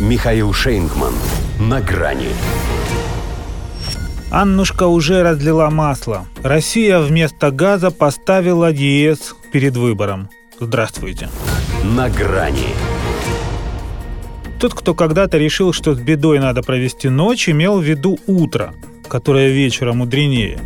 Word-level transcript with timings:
Михаил 0.00 0.52
Шейнгман. 0.52 1.14
На 1.60 1.80
грани. 1.80 2.30
Аннушка 4.28 4.88
уже 4.88 5.22
разлила 5.22 5.70
масло. 5.70 6.26
Россия 6.42 6.98
вместо 6.98 7.52
газа 7.52 7.92
поставила 7.92 8.72
ЕС 8.72 9.36
перед 9.52 9.76
выбором. 9.76 10.30
Здравствуйте. 10.58 11.28
На 11.84 12.10
грани. 12.10 12.74
Тот, 14.58 14.74
кто 14.74 14.94
когда-то 14.94 15.38
решил, 15.38 15.72
что 15.72 15.94
с 15.94 16.00
бедой 16.00 16.40
надо 16.40 16.62
провести 16.62 17.08
ночь, 17.08 17.48
имел 17.48 17.78
в 17.78 17.84
виду 17.84 18.18
утро, 18.26 18.74
которое 19.06 19.50
вечером 19.50 19.98
мудренее. 19.98 20.58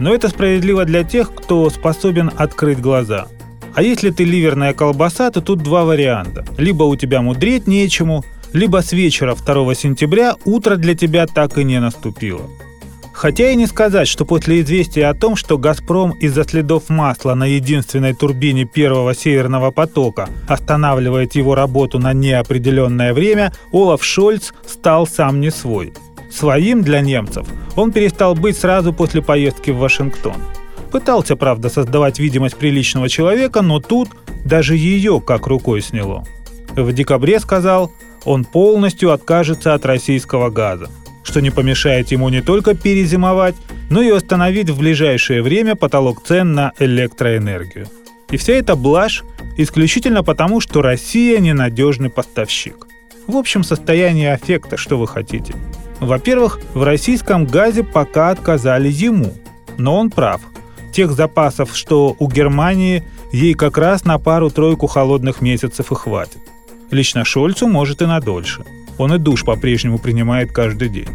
Но 0.00 0.12
это 0.12 0.28
справедливо 0.28 0.84
для 0.84 1.04
тех, 1.04 1.32
кто 1.32 1.70
способен 1.70 2.32
открыть 2.36 2.80
глаза. 2.80 3.28
А 3.74 3.82
если 3.82 4.10
ты 4.10 4.24
ливерная 4.24 4.74
колбаса, 4.74 5.30
то 5.30 5.40
тут 5.40 5.62
два 5.62 5.84
варианта. 5.84 6.44
Либо 6.58 6.82
у 6.82 6.96
тебя 6.96 7.22
мудреть 7.22 7.68
нечему, 7.68 8.24
либо 8.52 8.82
с 8.82 8.92
вечера 8.92 9.34
2 9.34 9.74
сентября 9.74 10.36
утро 10.44 10.76
для 10.76 10.94
тебя 10.94 11.26
так 11.26 11.58
и 11.58 11.64
не 11.64 11.80
наступило. 11.80 12.42
Хотя 13.12 13.50
и 13.50 13.56
не 13.56 13.66
сказать, 13.66 14.08
что 14.08 14.24
после 14.24 14.62
известия 14.62 15.10
о 15.10 15.14
том, 15.14 15.36
что 15.36 15.58
«Газпром» 15.58 16.12
из-за 16.12 16.44
следов 16.44 16.88
масла 16.88 17.34
на 17.34 17.44
единственной 17.44 18.14
турбине 18.14 18.64
первого 18.64 19.14
северного 19.14 19.70
потока 19.70 20.28
останавливает 20.48 21.34
его 21.34 21.54
работу 21.54 21.98
на 21.98 22.14
неопределенное 22.14 23.12
время, 23.12 23.52
Олаф 23.70 24.02
Шольц 24.02 24.52
стал 24.66 25.06
сам 25.06 25.40
не 25.40 25.50
свой. 25.50 25.92
Своим 26.30 26.82
для 26.82 27.00
немцев 27.00 27.46
он 27.76 27.92
перестал 27.92 28.34
быть 28.34 28.56
сразу 28.56 28.94
после 28.94 29.20
поездки 29.20 29.70
в 29.70 29.76
Вашингтон. 29.76 30.36
Пытался, 30.90 31.36
правда, 31.36 31.68
создавать 31.68 32.18
видимость 32.18 32.56
приличного 32.56 33.08
человека, 33.08 33.60
но 33.62 33.80
тут 33.80 34.08
даже 34.44 34.74
ее 34.74 35.20
как 35.20 35.46
рукой 35.46 35.82
сняло. 35.82 36.24
В 36.74 36.92
декабре 36.92 37.38
сказал, 37.38 37.92
он 38.24 38.44
полностью 38.44 39.12
откажется 39.12 39.74
от 39.74 39.84
российского 39.86 40.50
газа, 40.50 40.88
что 41.22 41.40
не 41.40 41.50
помешает 41.50 42.10
ему 42.10 42.28
не 42.28 42.42
только 42.42 42.74
перезимовать, 42.74 43.54
но 43.90 44.02
и 44.02 44.10
остановить 44.10 44.70
в 44.70 44.78
ближайшее 44.78 45.42
время 45.42 45.74
потолок 45.74 46.22
цен 46.24 46.52
на 46.54 46.72
электроэнергию. 46.78 47.86
И 48.30 48.36
вся 48.36 48.54
эта 48.54 48.76
блажь 48.76 49.24
исключительно 49.56 50.22
потому, 50.22 50.60
что 50.60 50.82
Россия 50.82 51.38
ненадежный 51.38 52.08
поставщик. 52.08 52.86
В 53.26 53.36
общем, 53.36 53.62
состояние 53.62 54.32
аффекта, 54.32 54.76
что 54.76 54.98
вы 54.98 55.06
хотите. 55.06 55.54
Во-первых, 56.00 56.58
в 56.74 56.82
российском 56.82 57.46
газе 57.46 57.84
пока 57.84 58.30
отказали 58.30 58.88
ему. 58.88 59.32
Но 59.78 59.96
он 59.96 60.10
прав. 60.10 60.40
Тех 60.92 61.12
запасов, 61.12 61.76
что 61.76 62.16
у 62.18 62.28
Германии, 62.28 63.04
ей 63.30 63.54
как 63.54 63.78
раз 63.78 64.04
на 64.04 64.18
пару-тройку 64.18 64.86
холодных 64.86 65.40
месяцев 65.40 65.92
и 65.92 65.94
хватит. 65.94 66.40
Лично 66.92 67.24
Шольцу 67.24 67.66
может 67.66 68.02
и 68.02 68.06
на 68.06 68.20
дольше. 68.20 68.64
Он 68.98 69.14
и 69.14 69.18
душ 69.18 69.44
по-прежнему 69.44 69.98
принимает 69.98 70.52
каждый 70.52 70.90
день. 70.90 71.08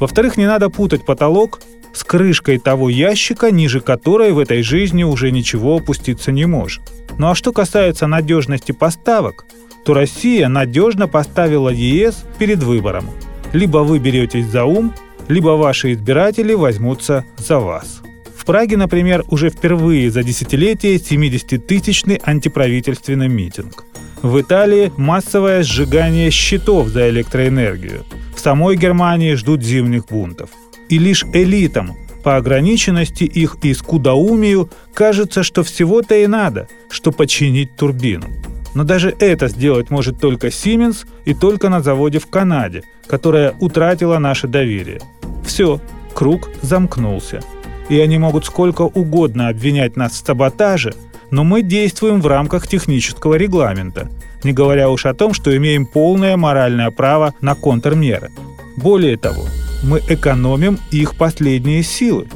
Во-вторых, 0.00 0.38
не 0.38 0.46
надо 0.46 0.70
путать 0.70 1.04
потолок 1.04 1.60
с 1.92 2.02
крышкой 2.02 2.58
того 2.58 2.88
ящика, 2.88 3.50
ниже 3.50 3.80
которой 3.80 4.32
в 4.32 4.38
этой 4.38 4.62
жизни 4.62 5.04
уже 5.04 5.30
ничего 5.30 5.76
опуститься 5.76 6.32
не 6.32 6.46
может. 6.46 6.80
Ну 7.18 7.28
а 7.28 7.34
что 7.34 7.52
касается 7.52 8.06
надежности 8.06 8.72
поставок, 8.72 9.44
то 9.84 9.92
Россия 9.92 10.48
надежно 10.48 11.08
поставила 11.08 11.68
ЕС 11.68 12.24
перед 12.38 12.62
выбором. 12.62 13.04
Либо 13.52 13.78
вы 13.78 13.98
беретесь 13.98 14.46
за 14.46 14.64
ум, 14.64 14.94
либо 15.28 15.50
ваши 15.50 15.92
избиратели 15.92 16.54
возьмутся 16.54 17.26
за 17.36 17.58
вас. 17.58 18.00
В 18.34 18.46
Праге, 18.46 18.78
например, 18.78 19.24
уже 19.28 19.50
впервые 19.50 20.10
за 20.10 20.22
десятилетие 20.22 20.96
70-тысячный 20.96 22.18
антиправительственный 22.24 23.28
митинг. 23.28 23.84
В 24.22 24.40
Италии 24.40 24.92
массовое 24.96 25.62
сжигание 25.62 26.30
счетов 26.30 26.88
за 26.88 27.08
электроэнергию. 27.08 28.04
В 28.34 28.40
самой 28.40 28.76
Германии 28.76 29.34
ждут 29.34 29.62
зимних 29.62 30.06
бунтов. 30.06 30.50
И 30.88 30.98
лишь 30.98 31.24
элитам 31.32 31.96
по 32.24 32.36
ограниченности 32.36 33.22
их 33.22 33.58
и 33.62 33.72
скудоумию 33.74 34.70
кажется, 34.92 35.44
что 35.44 35.62
всего-то 35.62 36.16
и 36.16 36.26
надо, 36.26 36.66
что 36.90 37.12
починить 37.12 37.76
турбину. 37.76 38.26
Но 38.74 38.82
даже 38.82 39.14
это 39.20 39.46
сделать 39.46 39.90
может 39.90 40.18
только 40.20 40.48
Siemens 40.48 41.06
и 41.24 41.32
только 41.32 41.68
на 41.68 41.80
заводе 41.80 42.18
в 42.18 42.26
Канаде, 42.26 42.82
которая 43.06 43.54
утратила 43.60 44.18
наше 44.18 44.48
доверие. 44.48 45.00
Все, 45.46 45.80
круг 46.12 46.50
замкнулся. 46.60 47.40
И 47.88 47.98
они 48.00 48.18
могут 48.18 48.44
сколько 48.44 48.82
угодно 48.82 49.48
обвинять 49.48 49.96
нас 49.96 50.12
в 50.12 50.26
саботаже– 50.26 50.92
но 51.30 51.44
мы 51.44 51.62
действуем 51.62 52.20
в 52.20 52.26
рамках 52.26 52.66
технического 52.66 53.34
регламента, 53.34 54.08
не 54.44 54.52
говоря 54.52 54.90
уж 54.90 55.06
о 55.06 55.14
том, 55.14 55.34
что 55.34 55.56
имеем 55.56 55.86
полное 55.86 56.36
моральное 56.36 56.90
право 56.90 57.34
на 57.40 57.54
контрмеры. 57.54 58.30
Более 58.76 59.16
того, 59.16 59.44
мы 59.82 60.00
экономим 60.08 60.78
их 60.90 61.16
последние 61.16 61.82
силы. 61.82 62.28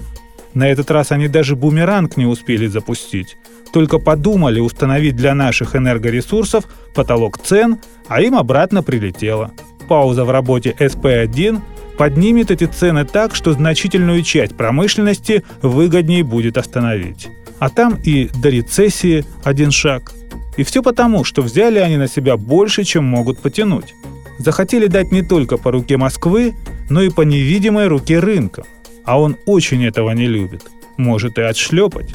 На 0.54 0.68
этот 0.68 0.90
раз 0.90 1.12
они 1.12 1.28
даже 1.28 1.56
бумеранг 1.56 2.16
не 2.16 2.26
успели 2.26 2.66
запустить. 2.66 3.36
Только 3.72 3.98
подумали 3.98 4.60
установить 4.60 5.16
для 5.16 5.34
наших 5.34 5.74
энергоресурсов 5.74 6.64
потолок 6.94 7.38
цен, 7.38 7.78
а 8.08 8.20
им 8.20 8.36
обратно 8.36 8.82
прилетело. 8.82 9.52
Пауза 9.88 10.24
в 10.24 10.30
работе 10.30 10.74
СП-1 10.78 11.60
поднимет 11.96 12.50
эти 12.50 12.64
цены 12.64 13.06
так, 13.06 13.34
что 13.34 13.52
значительную 13.52 14.22
часть 14.22 14.56
промышленности 14.56 15.42
выгоднее 15.62 16.22
будет 16.22 16.58
остановить 16.58 17.30
а 17.62 17.68
там 17.68 17.96
и 18.02 18.28
до 18.42 18.48
рецессии 18.48 19.24
один 19.44 19.70
шаг. 19.70 20.12
И 20.56 20.64
все 20.64 20.82
потому, 20.82 21.22
что 21.22 21.42
взяли 21.42 21.78
они 21.78 21.96
на 21.96 22.08
себя 22.08 22.36
больше, 22.36 22.82
чем 22.82 23.04
могут 23.04 23.38
потянуть. 23.38 23.94
Захотели 24.38 24.88
дать 24.88 25.12
не 25.12 25.22
только 25.22 25.58
по 25.58 25.70
руке 25.70 25.96
Москвы, 25.96 26.54
но 26.90 27.02
и 27.02 27.08
по 27.08 27.22
невидимой 27.22 27.86
руке 27.86 28.18
рынка. 28.18 28.64
А 29.04 29.20
он 29.20 29.36
очень 29.46 29.84
этого 29.84 30.10
не 30.10 30.26
любит. 30.26 30.64
Может 30.96 31.38
и 31.38 31.42
отшлепать. 31.42 32.12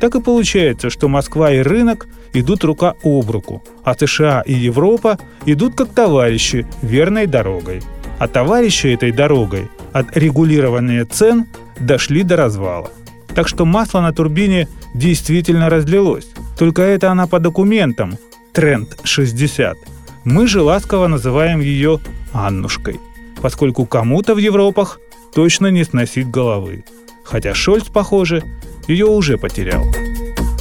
Так 0.00 0.16
и 0.16 0.20
получается, 0.20 0.90
что 0.90 1.06
Москва 1.06 1.52
и 1.52 1.58
рынок 1.58 2.08
идут 2.32 2.64
рука 2.64 2.96
об 3.04 3.30
руку, 3.30 3.62
а 3.84 3.94
США 3.94 4.42
и 4.44 4.52
Европа 4.52 5.16
идут 5.46 5.76
как 5.76 5.90
товарищи 5.90 6.66
верной 6.82 7.26
дорогой. 7.26 7.82
А 8.18 8.26
товарищи 8.26 8.88
этой 8.88 9.12
дорогой 9.12 9.68
от 9.92 10.16
регулирования 10.16 11.04
цен 11.04 11.46
дошли 11.78 12.24
до 12.24 12.34
развала. 12.34 12.90
Так 13.38 13.46
что 13.46 13.64
масло 13.64 14.00
на 14.00 14.12
турбине 14.12 14.66
действительно 14.94 15.70
разлилось. 15.70 16.28
Только 16.58 16.82
это 16.82 17.10
она 17.10 17.26
по 17.26 17.38
документам. 17.38 18.18
Тренд 18.52 18.98
60. 19.04 19.76
Мы 20.24 20.46
же 20.46 20.62
ласково 20.62 21.06
называем 21.06 21.60
ее 21.60 22.00
Аннушкой, 22.32 23.00
поскольку 23.40 23.86
кому-то 23.86 24.34
в 24.34 24.38
Европах 24.38 24.98
точно 25.34 25.68
не 25.68 25.84
сносит 25.84 26.30
головы. 26.30 26.84
Хотя 27.24 27.54
Шольц, 27.54 27.84
похоже, 27.84 28.42
ее 28.86 29.06
уже 29.06 29.38
потерял. 29.38 29.84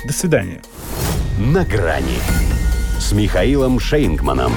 До 0.06 0.14
свидания. 0.14 0.62
На 1.40 1.64
грани 1.64 2.20
с 3.00 3.12
Михаилом 3.14 3.80
Шейнгманом. 3.80 4.54